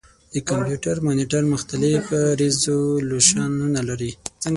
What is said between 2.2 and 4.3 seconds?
ریزولوشنونه لري.